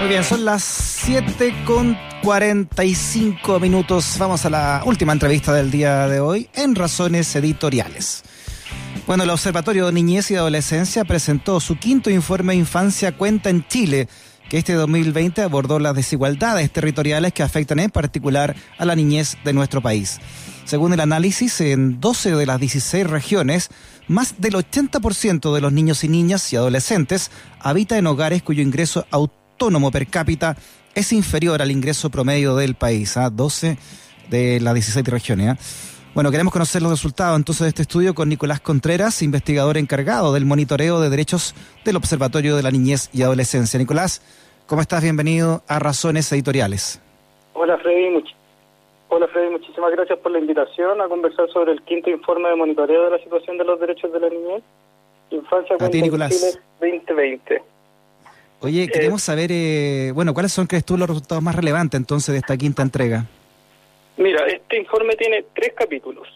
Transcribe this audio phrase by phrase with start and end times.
[0.00, 4.16] Muy bien, son las 7 con 45 minutos.
[4.18, 8.22] Vamos a la última entrevista del día de hoy en Razones Editoriales.
[9.06, 14.08] Bueno, el Observatorio de Niñez y Adolescencia presentó su quinto informe Infancia Cuenta en Chile,
[14.48, 19.52] que este 2020 abordó las desigualdades territoriales que afectan en particular a la niñez de
[19.52, 20.18] nuestro país.
[20.64, 23.68] Según el análisis, en 12 de las 16 regiones,
[24.08, 27.30] más del 80% de los niños y niñas y adolescentes
[27.60, 30.56] habita en hogares cuyo ingreso autónomo autónomo per cápita
[30.94, 33.30] es inferior al ingreso promedio del país, a ¿ah?
[33.30, 33.76] 12
[34.30, 35.48] de las 17 regiones.
[35.50, 35.56] ¿ah?
[36.14, 40.46] Bueno, queremos conocer los resultados entonces de este estudio con Nicolás Contreras, investigador encargado del
[40.46, 41.54] monitoreo de derechos
[41.84, 43.78] del Observatorio de la Niñez y Adolescencia.
[43.78, 44.22] Nicolás,
[44.66, 45.02] ¿cómo estás?
[45.02, 47.02] Bienvenido a Razones Editoriales.
[47.52, 48.24] Hola Freddy,
[49.08, 53.04] Hola Freddy, muchísimas gracias por la invitación a conversar sobre el quinto informe de monitoreo
[53.04, 54.62] de la situación de los derechos de la niñez.
[55.28, 56.58] Infancia a ti, Nicolás.
[56.80, 57.79] 2020.
[58.60, 62.32] Oye, eh, queremos saber, eh, bueno, ¿cuáles son, crees tú, los resultados más relevantes entonces
[62.32, 63.24] de esta quinta entrega?
[64.18, 66.28] Mira, este informe tiene tres capítulos.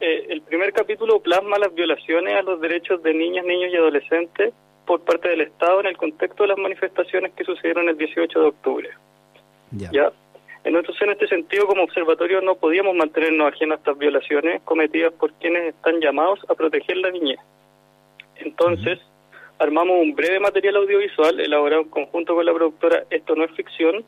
[0.00, 4.52] Eh, el primer capítulo plasma las violaciones a los derechos de niñas, niños y adolescentes
[4.84, 8.46] por parte del Estado en el contexto de las manifestaciones que sucedieron el 18 de
[8.46, 8.90] octubre.
[9.70, 9.90] Ya.
[9.92, 10.12] ¿Ya?
[10.64, 15.32] Entonces, en este sentido, como observatorio no podíamos mantenernos ajenos a estas violaciones cometidas por
[15.34, 17.38] quienes están llamados a proteger la niñez.
[18.36, 18.98] Entonces,
[19.62, 24.04] armamos un breve material audiovisual elaborado en conjunto con la productora Esto no es ficción,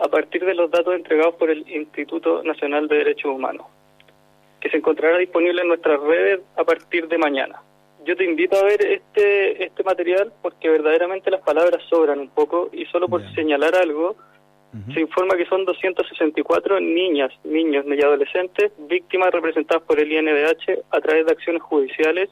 [0.00, 3.66] a partir de los datos entregados por el Instituto Nacional de Derechos Humanos,
[4.60, 7.62] que se encontrará disponible en nuestras redes a partir de mañana.
[8.04, 12.68] Yo te invito a ver este, este material porque verdaderamente las palabras sobran un poco
[12.72, 14.16] y solo por señalar algo,
[14.92, 21.00] se informa que son 264 niñas, niños y adolescentes víctimas representadas por el INDH a
[21.00, 22.28] través de acciones judiciales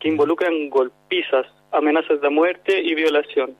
[0.00, 3.54] que involucran golpizas, amenazas de muerte y violación,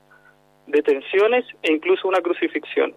[0.66, 2.94] detenciones e incluso una crucifixión.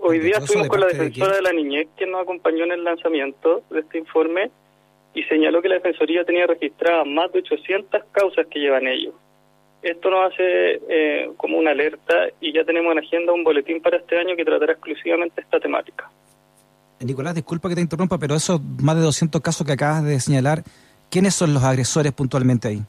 [0.00, 3.62] Hoy día estuvimos con la defensora de, la niñez que nos acompañó en el lanzamiento
[3.70, 4.50] de este informe
[5.14, 9.14] y señaló que la Defensoría tenía registradas más de 800 causas que llevan ellos.
[9.80, 13.98] Esto nos hace eh, como una alerta y ya tenemos en agenda un boletín para
[13.98, 16.10] este año que tratará exclusivamente esta temática.
[17.00, 20.62] Nicolás, disculpa que te interrumpa, pero esos más de 200 casos que acabas de señalar,
[21.10, 22.82] ¿quiénes son los agresores puntualmente ahí?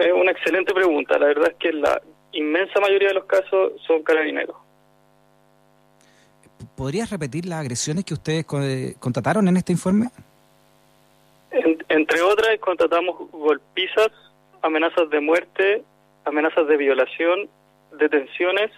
[0.00, 1.18] Es una excelente pregunta.
[1.18, 2.00] La verdad es que la
[2.32, 4.56] inmensa mayoría de los casos son carabineros.
[6.76, 8.46] ¿Podrías repetir las agresiones que ustedes
[8.98, 10.08] contrataron en este informe?
[11.88, 14.08] entre otras, contratamos golpizas,
[14.62, 15.84] amenazas de muerte,
[16.24, 17.48] amenazas de violación,
[17.98, 18.70] detenciones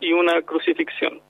[0.00, 1.20] y una crucifixión.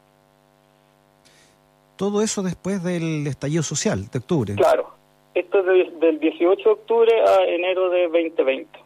[1.97, 4.55] Todo eso después del estallido social de octubre.
[4.55, 4.95] Claro,
[5.35, 8.86] esto es del 18 de octubre a enero de 2020.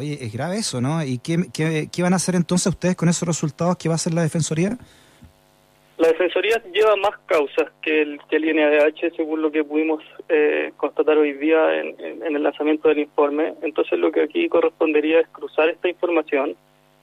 [0.00, 1.04] Oye, es grave eso, ¿no?
[1.04, 3.76] ¿Y qué, qué, van a hacer entonces ustedes con esos resultados?
[3.76, 4.78] ¿Qué va a hacer la Defensoría?
[5.98, 10.72] La Defensoría lleva más causas que el, que el INADH, según lo que pudimos eh,
[10.78, 13.52] constatar hoy día en, el lanzamiento del informe.
[13.60, 16.56] Entonces, lo que aquí correspondería es cruzar esta información,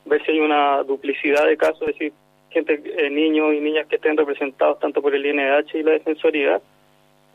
[0.05, 2.13] ver si hay una duplicidad de casos, es decir,
[2.49, 6.59] gente, eh, niños y niñas que estén representados tanto por el INDH y la Defensoría,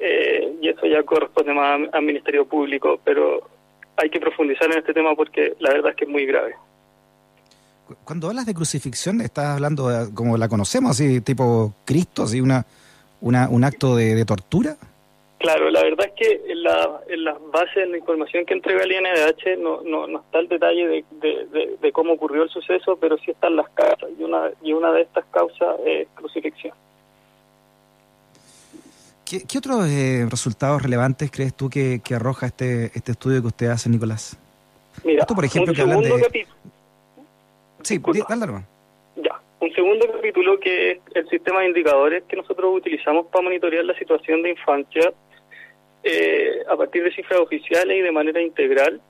[0.00, 3.49] eh, y eso ya corresponde más al Ministerio Público, pero
[3.97, 6.54] hay que profundizar en este tema porque la verdad es que es muy grave.
[8.04, 12.64] Cuando hablas de crucifixión, ¿estás hablando como la conocemos, así tipo Cristo, así una,
[13.20, 14.76] una un acto de, tortura?
[15.38, 18.84] Claro, la verdad es que en, la, en las bases de la información que entrega
[18.84, 22.97] el INDH no, no, no está el detalle de, de, de, cómo ocurrió el suceso,
[22.97, 26.75] pero sí están las causas, y una, y una de estas causas es crucifixión.
[29.25, 33.88] ¿Qué, otros eh, resultados relevantes crees tú que, arroja este, este estudio que usted hace,
[33.88, 34.38] Nicolás?
[35.05, 36.56] Mira, por ejemplo, un segundo capítulo.
[37.82, 38.47] Sí, dale,
[39.16, 43.84] Ya, un segundo capítulo que es el sistema de indicadores que nosotros utilizamos para monitorear
[43.84, 45.12] la situación de infancia
[46.05, 49.00] eh, a partir de cifras oficiales y de manera integral.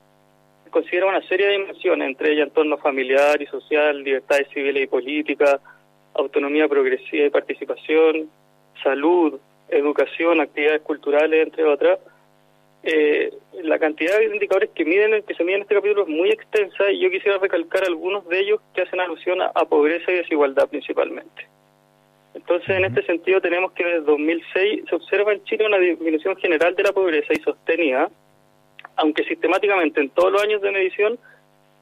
[0.69, 5.59] Considera una serie de dimensiones, entre ellas entorno familiar y social, libertades civiles y políticas,
[6.15, 8.29] autonomía progresiva y participación,
[8.81, 9.39] salud,
[9.77, 11.99] educación, actividades culturales, entre otras.
[12.83, 13.31] Eh,
[13.61, 16.91] la cantidad de indicadores que miden que se miden en este capítulo es muy extensa
[16.91, 21.47] y yo quisiera recalcar algunos de ellos que hacen alusión a, pobreza y desigualdad principalmente.
[22.33, 26.75] Entonces, en este sentido, tenemos que desde 2006 se observa en Chile una disminución general
[26.75, 28.09] de la pobreza y sostenida,
[28.97, 31.17] aunque sistemáticamente en todos los años de medición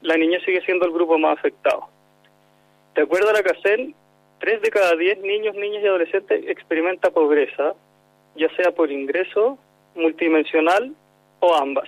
[0.02, 1.88] la niñez sigue siendo el grupo más afectado.
[2.96, 3.96] De acuerdo a la CACEN,
[4.42, 7.76] Tres de cada diez niños, niñas y adolescentes experimenta pobreza,
[8.36, 9.60] ya sea por ingreso,
[9.94, 10.96] multidimensional
[11.42, 11.88] o ambas.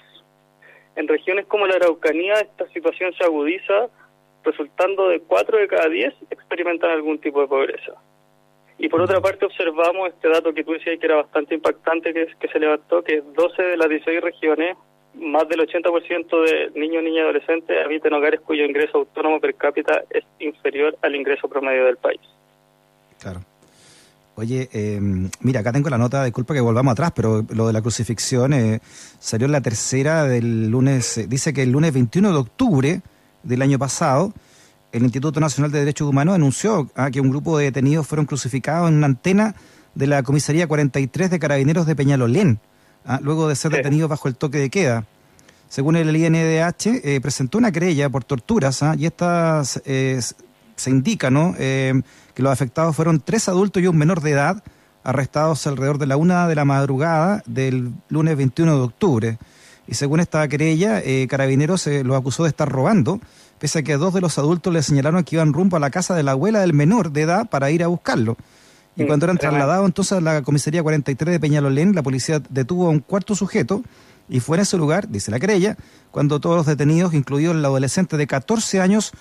[0.95, 3.89] En regiones como la Araucanía esta situación se agudiza,
[4.43, 7.93] resultando de 4 de cada 10 experimentan algún tipo de pobreza.
[8.77, 12.27] Y por otra parte observamos este dato que tú decías que era bastante impactante que,
[12.39, 14.77] que se levantó, que 12 de las 16 regiones,
[15.15, 20.03] más del 80% de niños, niñas y adolescentes habitan hogares cuyo ingreso autónomo per cápita
[20.11, 22.21] es inferior al ingreso promedio del país.
[23.23, 23.41] Claro.
[24.35, 24.99] Oye, eh,
[25.41, 28.81] mira, acá tengo la nota, disculpa que volvamos atrás, pero lo de la crucifixión eh,
[29.19, 33.01] salió en la tercera del lunes, eh, dice que el lunes 21 de octubre
[33.43, 34.33] del año pasado,
[34.91, 38.89] el Instituto Nacional de Derechos Humanos anunció ah, que un grupo de detenidos fueron crucificados
[38.89, 39.55] en una antena
[39.95, 42.59] de la Comisaría 43 de Carabineros de Peñalolén,
[43.05, 45.05] ah, luego de ser detenidos bajo el toque de queda.
[45.69, 49.63] Según el INDH, presentó una querella por torturas ah, y esta
[50.83, 51.55] se indica, ¿no?
[51.57, 52.03] que
[52.41, 54.63] los afectados fueron tres adultos y un menor de edad,
[55.03, 59.37] arrestados alrededor de la una de la madrugada del lunes 21 de octubre.
[59.87, 63.19] Y según esta querella, eh, Carabineros se los acusó de estar robando,
[63.59, 66.15] pese a que dos de los adultos le señalaron que iban rumbo a la casa
[66.15, 68.37] de la abuela del menor de edad para ir a buscarlo.
[68.95, 72.89] Y cuando eran trasladados entonces a la comisaría 43 de Peñalolén, la policía detuvo a
[72.91, 73.83] un cuarto sujeto
[74.29, 75.77] y fue en ese lugar, dice la querella,
[76.11, 79.11] cuando todos los detenidos, incluido el adolescente de 14 años,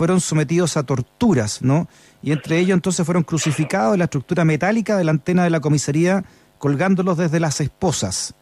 [0.00, 1.86] fueron sometidos a torturas, ¿no?
[2.22, 5.60] Y entre ellos entonces fueron crucificados en la estructura metálica de la antena de la
[5.60, 6.24] comisaría,
[6.56, 8.34] colgándolos desde las esposas.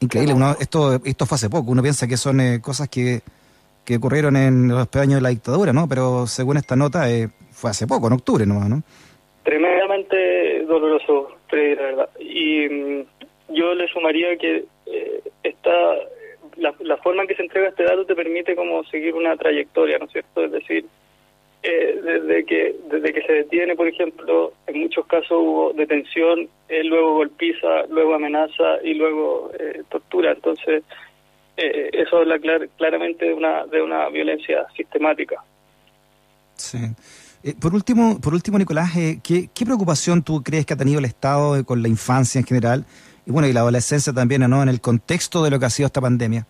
[0.00, 3.22] Increíble, esto, esto fue hace poco, uno piensa que son eh, cosas que,
[3.86, 5.88] que ocurrieron en los años de la dictadura, ¿no?
[5.88, 8.82] Pero según esta nota eh, fue hace poco, en octubre nomás, ¿no?
[9.42, 12.10] Tremendamente doloroso, la verdad.
[12.20, 15.70] Y mm, yo le sumaría que eh, esta
[16.60, 19.98] la, la, forma en que se entrega este dato te permite como seguir una trayectoria,
[19.98, 20.44] ¿no es cierto?
[20.44, 20.84] Es decir,
[21.62, 26.82] eh, desde que desde que se detiene, por ejemplo, en muchos casos hubo detención, eh,
[26.84, 30.32] luego golpiza, luego amenaza y luego eh, tortura.
[30.32, 30.82] Entonces,
[31.56, 32.38] eso habla
[32.78, 35.44] claramente de una de una violencia sistemática.
[36.54, 36.78] Sí.
[37.60, 38.92] por último, por último, Nicolás,
[39.22, 42.86] ¿qué, ¿qué preocupación tú crees que ha tenido el Estado con la infancia en general?
[43.26, 44.62] Y bueno, y la adolescencia también, ¿no?
[44.62, 46.46] En el contexto de lo que ha sido esta pandemia.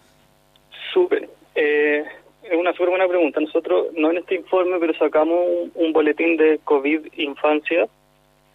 [0.92, 1.28] Súper.
[1.54, 2.04] Eh,
[2.42, 3.40] es una súper buena pregunta.
[3.40, 5.40] Nosotros, no en este informe, pero sacamos
[5.74, 7.86] un, boletín de COVID infancia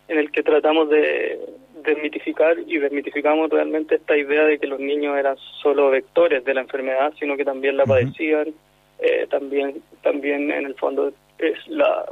[0.07, 1.39] en el que tratamos de
[1.83, 6.61] desmitificar y desmitificamos realmente esta idea de que los niños eran solo vectores de la
[6.61, 8.53] enfermedad, sino que también la padecían,
[8.99, 12.05] eh, también también en el fondo es la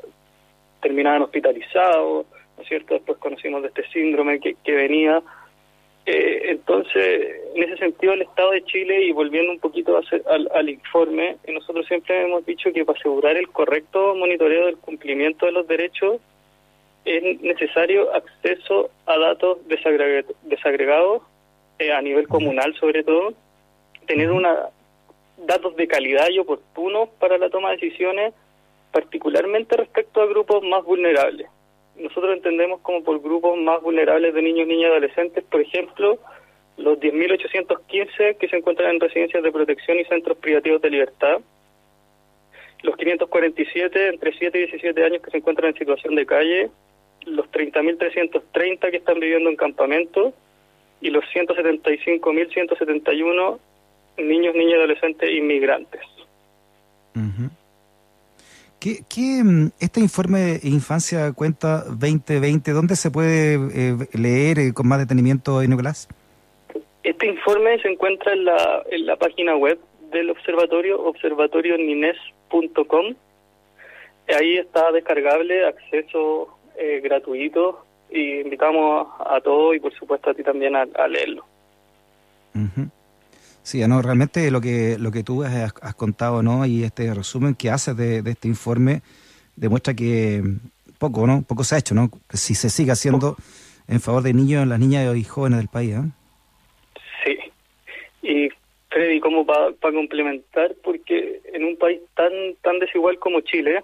[0.82, 2.26] terminaban hospitalizados,
[2.58, 2.94] ¿no es cierto?
[2.96, 5.22] Después conocimos de este síndrome que, que venía
[6.06, 9.98] eh, entonces, en ese sentido, el Estado de Chile, y volviendo un poquito
[10.28, 14.78] al, al, informe, eh, nosotros siempre hemos dicho que para asegurar el correcto monitoreo del
[14.78, 16.20] cumplimiento de los derechos
[17.06, 21.22] es necesario acceso a datos desagregados
[21.80, 23.34] eh, a nivel comunal, sobre todo,
[24.06, 24.70] tener una
[25.38, 28.34] datos de calidad y oportunos para la toma de decisiones,
[28.92, 31.50] particularmente respecto a grupos más vulnerables
[31.98, 36.18] nosotros entendemos como por grupos más vulnerables de niños, niñas y adolescentes, por ejemplo,
[36.78, 41.40] los 10.815 que se encuentran en residencias de protección y centros privativos de libertad,
[42.82, 46.72] los 547 entre 7 y 17 años que se encuentran en situación de calle,
[47.26, 50.34] los 30.330 que están viviendo en campamentos
[51.00, 53.60] y los 175.171
[54.18, 56.02] niños, niñas y adolescentes inmigrantes.
[58.84, 59.00] ¿Qué,
[59.42, 65.00] mm, este informe de Infancia Cuenta 2020, dónde se puede eh, leer eh, con más
[65.00, 66.10] detenimiento, Nicolás?
[67.02, 69.80] Este informe se encuentra en la, en la página web
[70.12, 73.16] del observatorio, observatorionines.com.
[74.38, 80.44] Ahí está descargable, acceso eh, gratuito, y invitamos a, todos y por supuesto a ti
[80.44, 81.46] también a, leerlo.
[83.64, 86.66] Sí, no, realmente lo que lo que tú has, contado, ¿no?
[86.66, 89.02] Y este resumen que haces de, este informe
[89.56, 90.44] demuestra que
[91.00, 91.44] poco, ¿no?
[91.48, 92.10] Poco se ha hecho, ¿no?
[92.30, 93.38] Si se sigue haciendo
[93.88, 96.02] en favor de niños, las niñas y jóvenes del país, ¿eh?
[97.24, 97.38] Sí.
[98.22, 98.50] Y
[98.90, 103.82] Freddy, como para complementar, porque en un país tan tan desigual como Chile,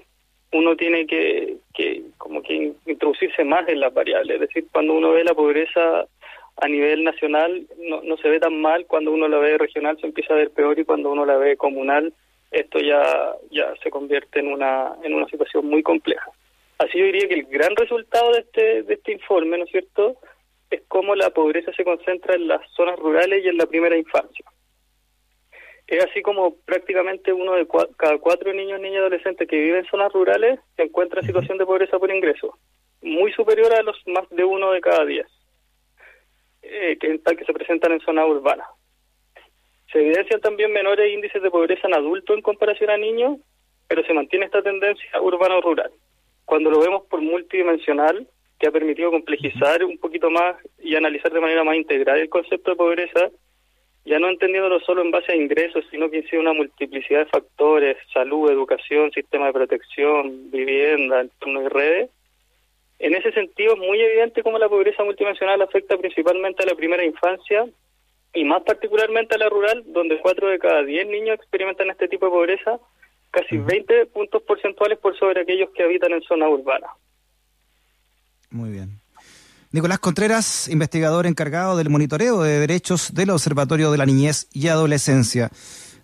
[0.51, 4.36] uno tiene que, que como que introducirse más en las variables.
[4.36, 6.05] Es decir, cuando uno ve la pobreza
[6.62, 10.08] a nivel nacional no, no se ve tan mal, cuando uno la ve regional se
[10.08, 12.13] empieza a ver peor y cuando uno la ve comunal
[12.51, 13.01] esto ya,
[13.51, 16.30] ya se convierte en una, en una situación muy compleja.
[16.80, 20.18] Así yo diría que el gran resultado de este, de este informe, ¿no es cierto?,
[20.72, 24.46] es cómo la pobreza se concentra en las zonas rurales y en la primera infancia.
[25.88, 29.89] Es así como prácticamente uno de cada cuatro niños, niñas y adolescentes que viven en
[29.89, 32.58] zonas rurales se encuentra en situación de pobreza por ingreso,
[33.01, 35.25] muy superior a los más de uno de cada diez
[36.62, 38.66] eh, que, se presentan en zona urbana.
[39.92, 43.38] Se evidencian también menores índices de pobreza en adultos en comparación a niños,
[43.88, 45.92] pero se mantiene esta tendencia urbano-rural.
[46.46, 48.28] Cuando lo vemos por multidimensional,
[48.60, 52.72] que ha permitido complejizar un poquito más y analizar de manera más integral el concepto
[52.72, 53.30] de pobreza,
[54.06, 57.98] ya no entendiéndolo solo en base a ingresos, sino que incide una multiplicidad de factores,
[58.13, 62.10] salud, educación, sistema de protección, vivienda, entorno y redes.
[63.00, 67.03] En ese sentido, es muy evidente cómo la pobreza multidimensional afecta principalmente a la primera
[67.03, 67.65] infancia
[68.34, 72.25] y más particularmente a la rural, donde cuatro de cada diez niños experimentan este tipo
[72.25, 72.79] de pobreza,
[73.32, 76.88] casi 20 puntos porcentuales por sobre aquellos que habitan en zona urbana.
[78.51, 79.00] Muy bien.
[79.72, 85.50] Nicolás Contreras, investigador encargado del monitoreo de derechos del Observatorio de la Niñez y Adolescencia.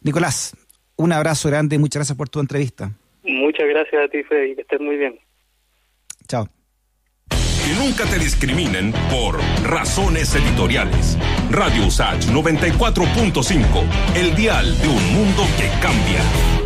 [0.02, 0.56] Nicolás,
[0.98, 2.92] un abrazo grande y muchas gracias por tu entrevista.
[3.24, 5.20] Muchas gracias a ti, Freddy, que estés muy bien.
[6.28, 6.48] Chao.
[7.65, 11.17] Que nunca te discriminen por razones editoriales.
[11.50, 13.63] Radio USACH 94.5,
[14.13, 16.64] el dial de un mundo que cambia.